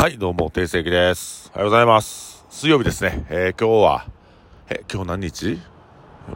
[0.00, 1.50] はい、どうも、定石です。
[1.52, 2.46] おはようございます。
[2.48, 3.26] 水曜日ですね。
[3.28, 4.06] えー、今日は、
[4.70, 5.60] え、今日何日？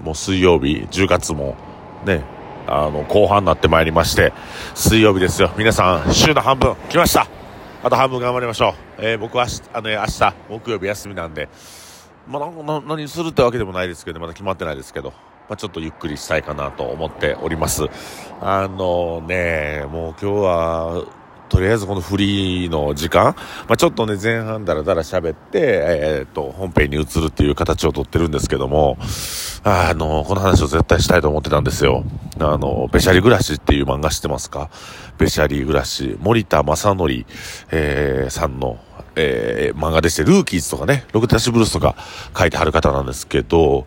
[0.03, 1.57] もう水曜日、10月も、
[2.05, 2.25] ね、
[2.67, 4.35] あの、後半になってまいりまして、
[4.75, 5.51] 水曜日ですよ。
[5.57, 7.27] 皆さん、週の半分、来ました
[7.83, 9.03] あと半分頑張りましょう。
[9.03, 11.49] えー、僕は、あの、明日、木曜日休みなんで、
[12.29, 15.15] まあ、な何するってわけでもないですけど、まだ決まってないですけど、
[15.49, 17.85] まあ、ちょっとゆっくりしたいかなと思っております。
[18.43, 21.24] あのね、もう今日は、
[21.55, 23.37] とりあえずこのフリーの時間、
[23.69, 28.99] まあ、ちょっとね、前半だらだら喋って、えー、っと、本編に移るっていう形をとってるんですけども、
[29.63, 32.03] あの、この話を絶対したいと思ってたんですよ。
[32.41, 34.69] あの、べしゃり暮らしっていう漫画知ってますか？
[35.17, 37.25] べしゃり暮らし、森田正則、
[37.71, 38.81] えー、さんの、
[39.15, 41.95] えー、漫画でして、ルーキーズとかね、ロクタシブルースとか
[42.37, 43.87] 書いてはる方なんですけど、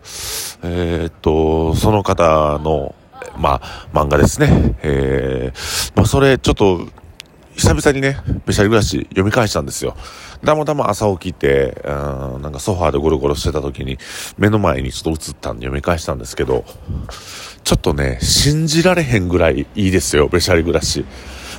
[0.63, 2.95] えー、っと、その方の、
[3.37, 4.77] まあ、漫画ですね。
[4.83, 6.87] えー、まあ、それ、ちょっと、
[7.57, 9.95] 久々にね、べしゃり暮らし読み返したんですよ。
[10.45, 13.97] たまたま朝起きて、うん、なんかソファーでゴロゴロしてた時に、
[14.37, 16.63] 目の前にちょっと映ったんで読み返したんですけど、
[17.63, 21.03] ちょっとね、信じられへんぐらいいいですよ、べしゃり暮らし。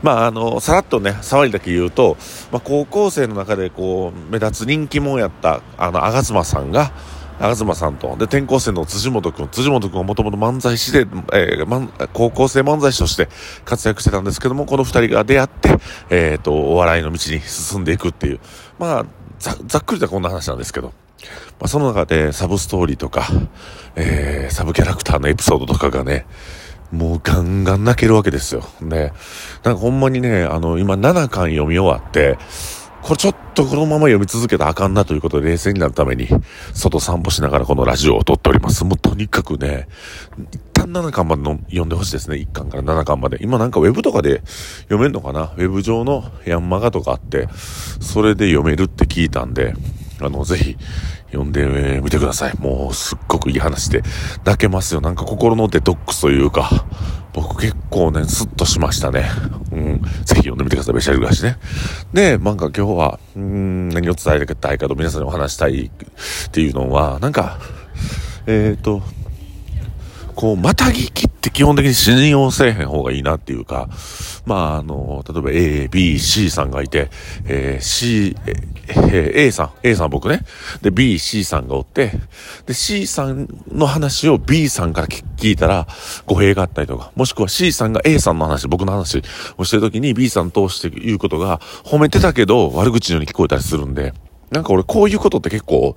[0.05, 2.17] まあ、あの、さらっとね、触りだけ言うと、
[2.53, 6.93] まあ、高校生の中でこう、目立つ人気者やった、あの、吾妻さんが、
[7.41, 9.49] 吾妻さんと、で、転校生の辻本くん。
[9.49, 11.01] 辻本くんはもともと漫才師で、
[11.33, 13.29] えー、高校生漫才師として
[13.65, 15.71] 活躍してたんですけども、この二人が出会って、
[16.11, 18.41] えっ、ー、と、お笑いの道に進んでいくっていう。
[18.79, 19.07] まあ、
[19.39, 20.93] ざざっくりとこんな話なんですけど。
[21.61, 23.27] まあ、その中でサブストーリーとか、
[23.97, 26.27] えー、サブキャラクターのエピソードとかがね、
[26.93, 28.63] もうガンガン泣けるわけですよ。
[28.81, 29.13] ね。
[29.63, 32.39] なんかほんまにね、あの、今7巻読み終わって、
[33.03, 36.29] これちょっとこのまま読み続けたらあかんなということで冷静になるために、
[36.75, 38.85] 外散歩しながらこのラジオを撮っております。
[38.85, 39.89] もうとにかくね、
[40.53, 42.37] 一旦7巻までの読んでほしいですね。
[42.37, 43.39] 1巻から7巻まで。
[43.41, 44.43] 今なんかウェブとかで
[44.83, 45.53] 読めるのかな？
[45.57, 47.49] ウェブ上のヤンマガとかあって、
[48.01, 49.75] それで読めるって聞いたんで、
[50.21, 50.77] あの、ぜひ、
[51.31, 52.59] 読んでみてください。
[52.59, 54.03] もう、すっごくいい話で、
[54.45, 55.01] 泣けますよ。
[55.01, 56.87] なんか心のデトックスというか、
[57.33, 59.31] 僕結構ね、スッとしましたね。
[59.79, 60.03] うん。
[60.03, 60.95] ぜひ読んでみてください。
[60.95, 61.57] ベシャル暮らしね。
[62.13, 67.59] で、なんか今日は、うん、何を伝えたいかと皆さんにお話したいっていうのは、なんか、
[68.47, 69.03] えっ、ー、と、
[70.39, 73.89] こう、また聞きって基本的に信用せえへん方がいいなっていうか、
[74.47, 77.11] まあ、あの、例えば A、B、C さんがいて、
[77.45, 80.43] えー、C、えー、A さん、A さん僕ね、
[80.81, 82.13] で、B、C さんがおって、
[82.67, 85.89] で、C さんの話を B さんから聞いたら
[86.25, 89.21] 語弊があったりとか、もしくは C さんが A さんの話、僕の話
[89.57, 94.15] をしてるときに B さん通して言うことが褒めてたけど悪口のように聞こえたりするんで、
[94.53, 95.97] なんか俺こういうことって結構、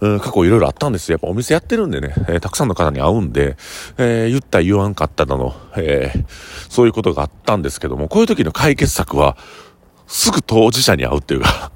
[0.00, 1.14] うん、過去いろいろあったんですよ。
[1.14, 3.56] やっぱお店やってるんでね、えー、たくさんの方に会うんで、
[3.98, 6.24] えー、言った言わんかっただの、えー、
[6.68, 9.36] そういうことがあったんですけども、こういう時の解決策は、
[10.06, 11.70] すぐ当事者に会うっていうか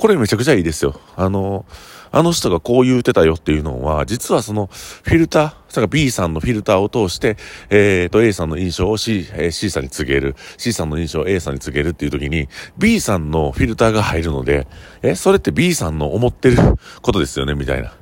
[0.00, 0.98] これめちゃくちゃいいですよ。
[1.14, 1.66] あの、
[2.10, 7.36] あの人がこう言うてたよっていうのは、実はそのフィルター、それ B さんのフィルターを通して、
[7.68, 14.66] えっ、ー、と A さんの印象を C,、えー、C さんに告げる、C さんの印象を A さんに告げるっていう時に、B さんのフィルターが入るので、
[15.02, 16.56] え、それって B さんの思ってる
[17.02, 17.92] ことですよね、みたいな。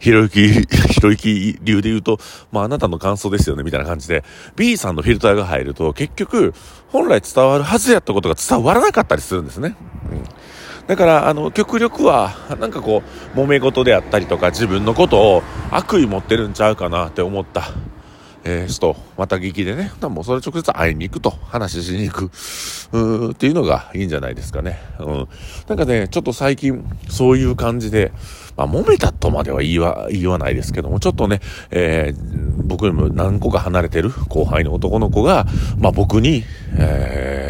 [0.00, 2.18] ひろゆき、 ひろゆき流で言うと、
[2.50, 4.24] まああなたの感想ですよね、みたいな感じで、
[4.56, 6.54] B さんのフィルターが入ると、結局、
[6.88, 9.76] 本来伝わるはずやったことが伝わらなかったりするんですね。
[10.10, 10.24] うん
[10.86, 13.02] だから、あの、極力は、なんかこ
[13.34, 17.70] う、揉め事であったりとか、自分のことを悪意持ってるんちゃうかなって思った、
[18.44, 24.78] えー、人、また聞きでね、もうそれ直接会いに行くと、話しに行く、うーっていうのがいいんじゃないですかね。
[25.00, 25.28] うん。
[25.66, 28.12] なんかね、ちょっと最近、そういう感じで、
[28.56, 31.40] まあ、揉めたとまでは言いは、言わないですけども、ちょっとね、
[31.72, 35.46] えー、僕よりも何個か離れてる後輩の男の子が、
[35.78, 36.44] まあ、僕に、
[36.78, 37.45] えー、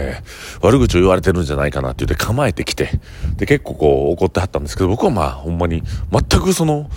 [0.61, 2.91] 悪口を言われてるんじゃないかなって言って構えてきて、
[3.37, 6.91] で、結構こう怒ってはったんですけど、僕はまあ、ほんまに、全くその、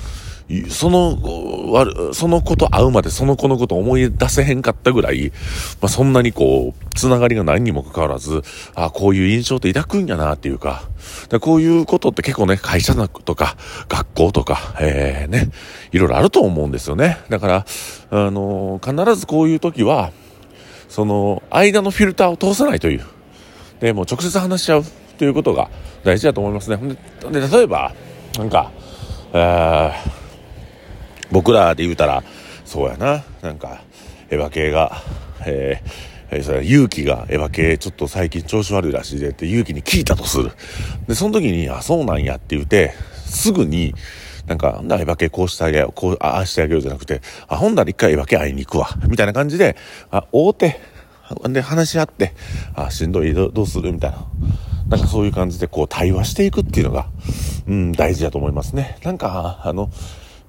[0.69, 5.31] その、その子と会うまでその子のこと思い出せへんかったぐらい、
[5.79, 8.41] まあ、そんなにこう、つながりがないにもかかわらず、
[8.73, 10.83] あこういう印象って抱くんやなっていうか、
[11.39, 13.57] こういうことって結構ね、会社とか、
[13.89, 15.51] 学校とか、えー、ね、
[15.91, 17.19] いろいろあると思うんですよね。
[17.29, 17.65] だから、
[18.09, 20.11] あの、必ずこういう時は、
[20.87, 23.05] その、間のフィルターを通さないという。
[23.79, 24.83] で、もう直接話し合う
[25.17, 25.69] ということが
[26.03, 26.77] 大事だと思いますね。
[27.31, 27.93] で、例えば、
[28.37, 28.71] なんか、
[29.33, 30.19] えー
[31.31, 32.23] 僕らで言うたら、
[32.65, 33.83] そうやな、なんか、
[34.29, 35.01] エヴァ系が、
[35.45, 40.51] えー、え、それ勇気がエヴァ系ちょっと最近調子悪いらしいでって勇気に聞いたとする。
[41.07, 42.93] で、その時に、あ、そうなんやって言うて、
[43.25, 43.93] すぐに、
[44.47, 49.75] なんか、なエヴァ系こうしてあげよう、こう、ああしてあげようじゃなくて、あ、ほんなら一回エヴァ系会いに行くわ、みたいな感じで、
[50.11, 50.79] あ、大手、
[51.49, 52.33] で、話し合って、
[52.75, 54.17] あ、しんどい、どうするみたいな。
[54.89, 57.07] なんかそういう感じでこう対話していくっていうのが、
[57.67, 58.97] うん、大事だと思いますね。
[59.03, 59.91] なんか、あの、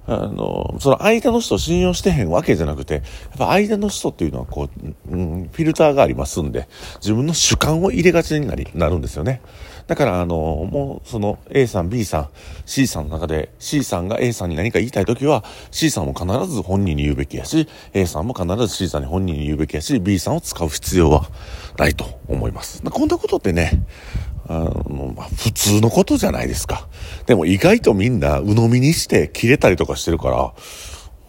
[0.07, 3.03] あの、その相手の人を信用してへんわけじゃなくて、やっ
[3.37, 9.41] ぱ相手の人っていうのはこう、うん、フィルターがありますんで、自分の主観を入れがちになり、なるんですよね。
[9.87, 12.29] だから、あの、もう、その A さん、B さん、
[12.65, 21.27] C さんの中で C さんが A さんに何か言いたいときは C さんも必ず本人に言うべきやし、A さんも必ず C さんに本人に言うべきやし、B さんを使う必要は
[21.77, 22.81] ないと思います。
[22.83, 23.83] こんなことってね、
[24.51, 26.87] あの、まあ、普通のことじゃないですか。
[27.25, 30.37] でも意外とみんな鵜呑みにして切れたりとかしてるから、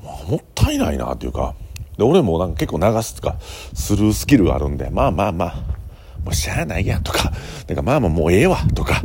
[0.04, 1.54] まあ、もったいないなっていうか、
[1.96, 3.36] で、俺もなんか結構流すとか、
[3.74, 5.54] するスキルがあるんで、まあまあまあ、
[6.24, 7.32] もうしゃあないやとか、
[7.68, 9.02] なんかまあまあもうええわとか、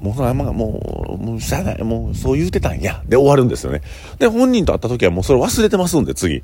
[0.00, 3.02] もう、まあ、もう、もうしゃあない、もうそう言うてたんや。
[3.06, 3.82] で終わるんですよね。
[4.18, 6.42] で、本人と会った時はもうそれ忘れてますんで、次。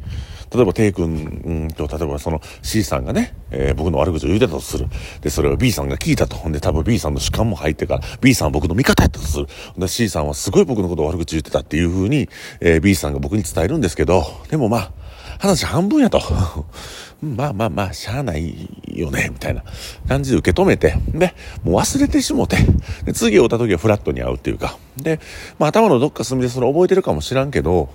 [0.55, 4.87] 例えば、テイ君、うんと、例えばその C さんがね、えー、僕の悪口を言うてたとする。
[5.21, 6.49] で、それを B さんが聞いたと。
[6.49, 9.47] んで、多分 B さんの主観も入ってから、B さんは僕の味方やったとする。
[9.79, 12.29] で、C さんはすごい僕のことを悪口言ってたっていう風に、
[12.61, 14.93] えー、B さんが僕に伝えるんですけど、でもまあ、
[15.39, 16.21] 話半分やと。
[17.23, 19.63] まあまあまあ、しゃあないよね、みたいな
[20.07, 22.59] 感じで受け止めて、で、もう忘れてしもて、
[23.05, 25.21] で、次会った時はフラットに会うっていうか、で、
[25.59, 27.89] まあ頭のどっか隅でそれ覚えてるかもしらんけど、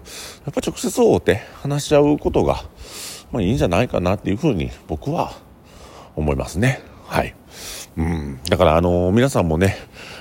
[0.46, 2.64] やっぱ直接会うて話し合うことが、
[3.32, 5.34] まあいいんじゃないかなっていうふうに僕は
[6.20, 6.82] 思いますね。
[7.08, 7.34] はい。
[7.98, 8.40] うん。
[8.50, 9.78] だからあのー、皆さんもね、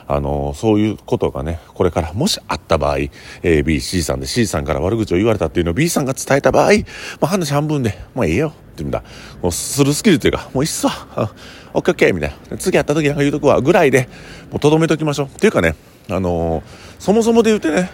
[0.06, 2.98] あのー、そういうことがね、これからもしあった場合、
[3.42, 6.76] A、B、C さんで C さんから悪口を言われたっていうのを B さんが伝えた場合、ま
[7.22, 9.02] あ話半分で、まあいいよっていうんだ。
[9.42, 11.28] もうするスキルというか、もういっそ、オッケー
[11.74, 12.56] オッケーみたいな。
[12.56, 14.08] 次会った時なんか言うとこはぐらいで、
[14.50, 15.26] もうとどめときましょう。
[15.26, 15.74] っていうかね、
[16.08, 16.64] あのー、
[16.98, 17.90] そもそもで言うてね、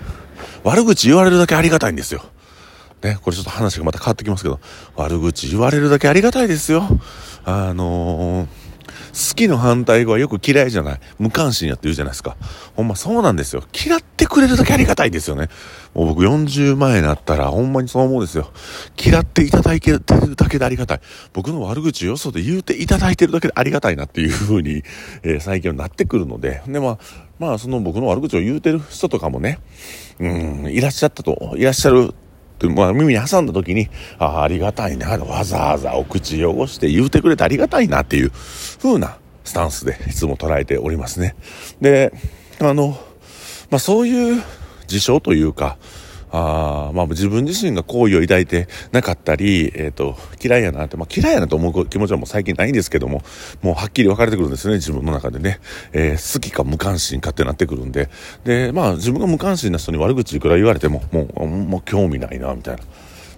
[0.62, 2.24] 悪口言われるだけありがたいんですよ。
[3.02, 4.60] ね、これちょっと話がまた変わってきますけど、
[4.96, 6.88] 悪口言われるだけありがたいですよ。
[7.44, 8.64] あのー
[9.14, 11.00] 好きの反対語はよく嫌いじゃない。
[11.20, 12.36] 無関心やって言うじゃないですか。
[12.74, 13.62] ほんまそうなんですよ。
[13.72, 15.48] 嫌ってくれるだけありがたいですよね。
[15.94, 18.50] もう僕40前になったらほんまにそう思うんですよ。
[19.00, 20.02] 嫌っていただいてる
[20.34, 21.00] だけでありがたい。
[21.32, 24.82] 僕の悪口よそで言うていただいてるだけでありがたいなっていう風に、
[25.22, 26.62] えー、最近はなってくるので。
[26.66, 26.98] で、まあ、
[27.38, 29.60] まあ、その僕の悪口を言うてる人とかもね、
[30.18, 32.14] うん、いらっしゃったと、いらっしゃる
[32.62, 38.32] まあ、耳に挟んだ時に、ああ、ありがたいな、わざわざお口汚して言うてくれてありがたいなっていう
[38.78, 41.34] 風なスタンスでいつも捉えておりますね。
[41.80, 42.12] で、
[42.60, 42.98] あの、
[43.70, 44.42] まあそういう
[44.86, 45.76] 事象というか、
[46.36, 53.22] あまあ自分自身が好意を抱いてなかったり、えっ、ー、と、嫌いやなって、まあ嫌いやなと思う気持ちはもう最近ないんですけども、
[53.62, 55.60] もうはっきり分かれてくるんですね、自分の中でね。
[55.92, 58.08] えー、好きか無関心かってなってくるんで。
[58.42, 62.82] で、まあ自分が無関心な人に悪口いくら言われても、もう、もう興味ないな、みたいな。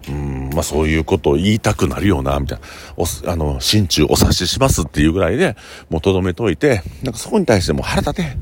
[0.08, 2.64] うん、まあそういうことを言いたくなるような、みたいな。
[2.96, 5.54] お、あの、心中お察ししますっていうぐらいで、
[5.90, 8.36] もうとどめといて、なんかそこに対しても腹立て。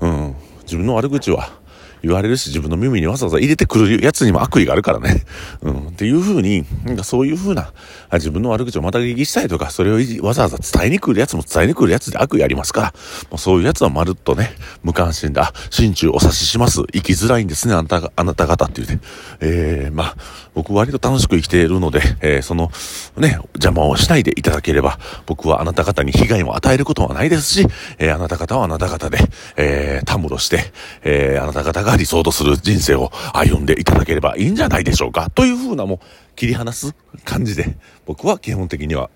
[0.00, 0.34] うん、
[0.64, 1.63] 自分の悪口は、
[2.04, 5.24] 言われるし、自分の耳にわざわざ入れてくるやつにも悪意があるからね。
[5.62, 5.88] うん。
[5.88, 7.72] っていう風に、なんかそういう風な、
[8.12, 12.94] 自分の悪口をまた聞きしたいとか、それをわざわざ伝えに来るやつも伝えに来るやつで悪意ありますから、
[13.30, 15.52] もうそういうやつはまるっとね、無関心だ。
[15.70, 16.82] 心中お察しします。
[16.92, 19.00] 生きづらいんですね、あなた、あなた方っていうね。
[19.40, 20.16] えー、まあ、
[20.54, 22.70] 僕割と楽しく生きているので、えー、その、
[23.16, 27.66] ね、邪魔をしないでいただければ、僕はあなた方に被害も与えることはないですし、
[27.98, 29.18] えー、あなた方はあなた方で、
[29.56, 30.60] えー、たむろして、
[31.02, 35.30] えー、あなた方が理想とする人生を歩んでいただければいいんじゃないでしょうか。
[35.30, 36.00] というふうなも
[36.36, 39.10] 切り離す感じで僕は基本的には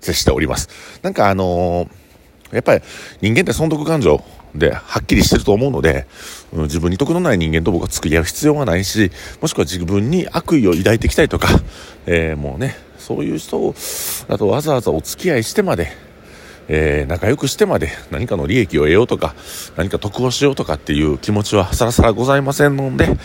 [0.00, 0.68] 接しております。
[1.02, 2.82] なんかあのー、やっぱり
[3.20, 4.22] 人間って損得感情
[4.54, 6.06] ではっきりしてると思うので、
[6.52, 11.48] うん、自分に得のない人間と僕は付き合う必要がないし、もしくは自分に悪意を抱いてきたいとか、
[12.06, 13.74] えー、もうね、そういう人を、
[14.28, 16.03] あとわざわざお付き合いしてまで、
[16.68, 19.34] えー、仲良くしてまで何かの利益を得ようとか、
[19.76, 23.16] 何か得をしようとかっていう気持ちはさらさらございませんので、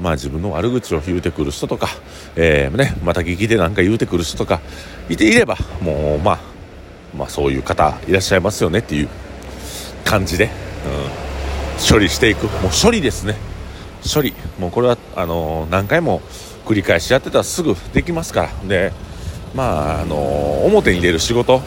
[0.00, 1.88] まあ自分の悪口を言うてくる人とか、
[2.36, 4.60] えー、ね、また聞きで何か言うてくる人とか、
[5.08, 6.38] いていれば、もう、まあ、
[7.16, 9.08] まあそういう方いらっしゃいますよねっていう
[10.04, 12.44] 感じで、うん、処理していく。
[12.44, 13.36] もう処理ですね。
[14.12, 14.32] 処理。
[14.58, 16.22] もうこれは、あのー、何回も
[16.64, 18.68] 繰り返しやってたらすぐできますから。
[18.68, 18.92] で、
[19.54, 21.62] まあ、あのー、表に出る仕事、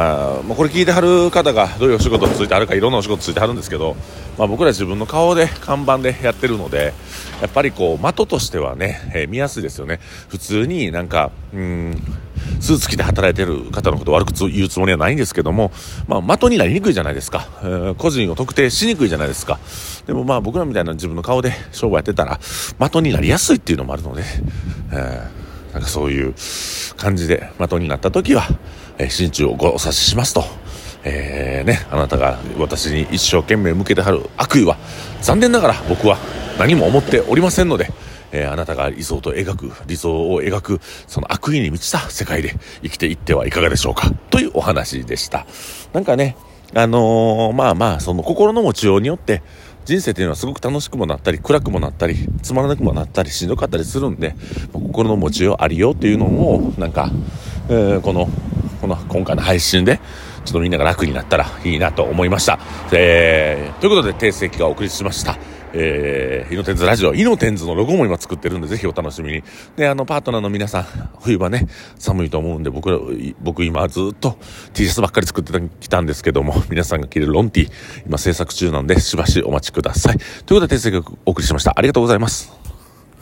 [0.00, 3.96] あまあ、これ聞いてはる方がどういうお仕事についてはるかいろんなお仕事ついてはるんですけど、
[4.38, 6.94] まあ、僕ら自分の顔で看板でやってるので
[7.40, 9.98] やっぱりこう的としてはね、えー、見やすいですよね。
[10.28, 12.02] 普通になんかうん
[12.60, 15.72] スーツ着て働いてる方のことを悪く言うつもりはないんですけども、
[16.06, 19.58] まあ、的になりにくいじゃないですか、えー、個人を特定しにくいじゃないですか。
[20.06, 22.38] でもまあ僕らみたいな自分の顔で商売やってたら
[22.78, 24.22] 的になりやすいっていうのもあるので、
[24.92, 26.34] えーなんかそういう
[26.96, 28.46] 感じで的になった時は、
[28.98, 30.44] えー、心中をご察ししますと。
[31.04, 34.76] えー、ね、あなたが私に一生懸命向けてはる悪意は、
[35.22, 36.18] 残念ながら僕は
[36.58, 37.90] 何も思っておりませんので、
[38.32, 45.46] えー、あなたが理想と描く、理想を描く、その悪意に満ちた世界で生きていってはいかがでしょうかというお話でした。
[45.92, 46.36] なんかね、
[46.74, 49.42] あのー、まあまあ、その心の持ちようによって、
[49.88, 54.34] 人生っていうのはすごく楽しくもなったり、暗くもなったり、つまらなくもなったり、しんどかったりするんで、
[54.70, 57.10] 心の持ちようありよっていうのも、なんか、
[57.70, 58.28] えー、この、
[58.82, 59.98] この今回の配信で、
[60.44, 62.58] ちょっとみんなが楽になったらいいなと思いました。
[62.92, 65.38] えー、ということで、定石がお送りしました。
[65.72, 69.42] えー、イノテンズラジオ、イノテンズのロゴも今作ってるんで、ぜひお楽しみに。
[69.76, 70.84] で、あの、パートナーの皆さん、
[71.20, 71.66] 冬場ね、
[71.98, 74.38] 寒いと思うんで、僕、僕今ずっと
[74.72, 77.70] T シャツばっかり作ってきたんですけども、皆さんが着るロンティ、
[78.06, 80.18] 今制作中なんで、しばしお待ちください。
[80.46, 81.72] ということで、訂正がお送りしました。
[81.76, 82.67] ありがとうございます。